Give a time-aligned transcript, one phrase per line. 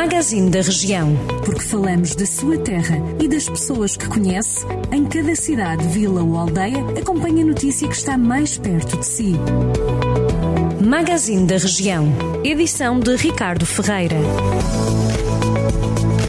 [0.00, 1.14] Magazine da Região.
[1.44, 6.38] Porque falamos da sua terra e das pessoas que conhece, em cada cidade, vila ou
[6.38, 9.34] aldeia, acompanhe a notícia que está mais perto de si.
[10.82, 12.08] Magazine da Região.
[12.42, 14.16] Edição de Ricardo Ferreira.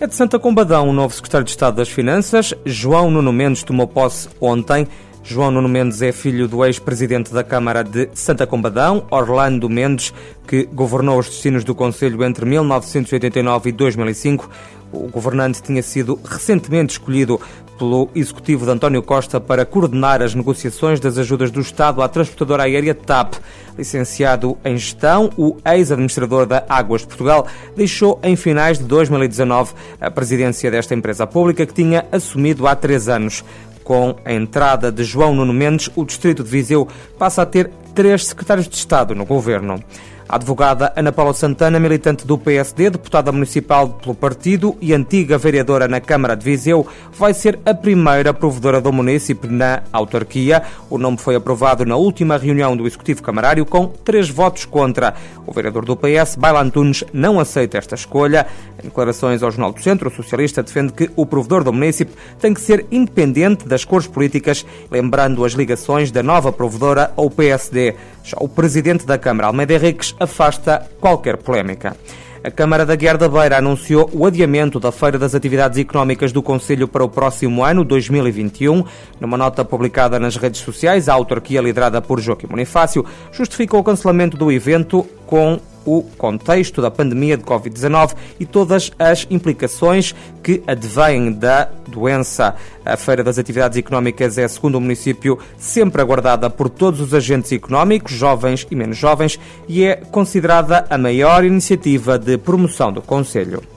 [0.02, 3.88] É de Santa Combadão o novo secretário de Estado das Finanças, João Nuno Mendes, tomou
[3.88, 4.86] posse ontem.
[5.24, 10.14] João Nuno Mendes é filho do ex-presidente da Câmara de Santa Combadão, Orlando Mendes,
[10.48, 14.50] que governou os destinos do Conselho entre 1989 e 2005.
[14.92, 17.40] O governante tinha sido recentemente escolhido
[17.78, 22.64] pelo executivo de António Costa para coordenar as negociações das ajudas do Estado à transportadora
[22.64, 23.36] aérea TAP.
[23.78, 30.12] Licenciado em gestão, o ex-administrador da Águas de Portugal deixou em finais de 2019 a
[30.12, 33.44] presidência desta empresa pública que tinha assumido há três anos.
[33.92, 36.88] Com a entrada de João Nuno Mendes, o Distrito de Viseu
[37.20, 39.84] passa a ter três secretários de Estado no governo.
[40.32, 45.90] A advogada Ana Paula Santana, militante do PSD, deputada municipal pelo partido e antiga vereadora
[45.90, 50.64] na Câmara de Viseu, vai ser a primeira provedora do município na autarquia.
[50.90, 55.14] O nome foi aprovado na última reunião do Executivo Camarário com três votos contra.
[55.46, 58.48] O vereador do PS, Baila Antunes, não aceita esta escolha.
[58.80, 62.54] Em declarações ao Jornal do Centro, o socialista defende que o provedor do município tem
[62.54, 67.96] que ser independente das cores políticas, lembrando as ligações da nova provedora ao PSD.
[68.24, 71.96] Já o presidente da Câmara, Almeida Henriques, afasta qualquer polémica.
[72.44, 76.42] A Câmara da Guerra da Beira anunciou o adiamento da Feira das Atividades Económicas do
[76.42, 78.84] Conselho para o próximo ano, 2021.
[79.20, 84.38] Numa nota publicada nas redes sociais, a autarquia liderada por Joaquim Bonifácio justificou o cancelamento
[84.38, 91.32] do evento com o contexto da pandemia de Covid-19 e todas as implicações que advêm
[91.32, 92.56] da doença.
[92.84, 97.52] A Feira das Atividades Económicas é, segundo o município, sempre aguardada por todos os agentes
[97.52, 103.71] económicos, jovens e menos jovens, e é considerada a maior iniciativa de promoção do Conselho.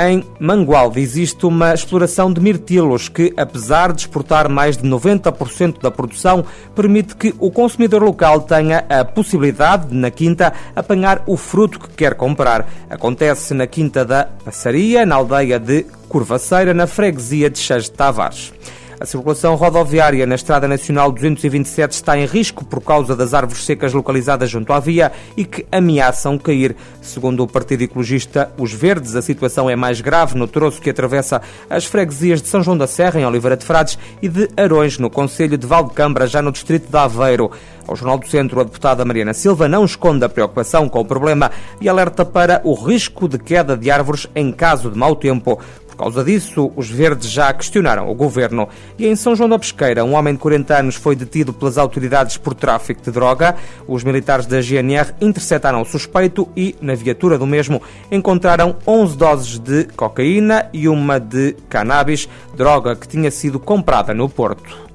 [0.00, 5.90] Em Mangualde existe uma exploração de mirtilos que, apesar de exportar mais de 90% da
[5.90, 11.80] produção, permite que o consumidor local tenha a possibilidade de, na quinta, apanhar o fruto
[11.80, 12.70] que quer comprar.
[12.88, 18.52] Acontece na Quinta da Passaria, na aldeia de Curvaceira, na freguesia de Chás de Tavares.
[19.00, 23.94] A circulação rodoviária na Estrada Nacional 227 está em risco por causa das árvores secas
[23.94, 26.74] localizadas junto à via e que ameaçam cair.
[27.00, 31.40] Segundo o Partido Ecologista Os Verdes, a situação é mais grave no troço que atravessa
[31.70, 35.08] as freguesias de São João da Serra, em Oliveira de Frades, e de Arões, no
[35.08, 37.52] Conselho de Valdecambra, já no distrito de Aveiro.
[37.86, 41.52] Ao Jornal do Centro, a deputada Mariana Silva não esconde a preocupação com o problema
[41.80, 45.58] e alerta para o risco de queda de árvores em caso de mau tempo
[45.98, 48.68] causa disso, os verdes já questionaram o governo.
[48.98, 52.36] E em São João da Pesqueira, um homem de 40 anos foi detido pelas autoridades
[52.36, 53.56] por tráfico de droga.
[53.86, 59.58] Os militares da GNR interceptaram o suspeito e, na viatura do mesmo, encontraram 11 doses
[59.58, 64.87] de cocaína e uma de cannabis, droga que tinha sido comprada no Porto.